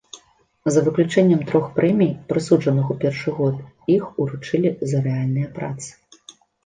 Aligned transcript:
За 0.75 0.79
выключэннем 0.85 1.41
трох 1.51 1.67
прэмій, 1.75 2.09
прысуджаных 2.33 2.89
у 2.93 2.97
першы 3.03 3.35
год, 3.41 3.55
іх 3.97 4.03
уручылі 4.25 4.69
за 4.93 4.97
рэальныя 5.09 5.47
працы. 5.59 5.89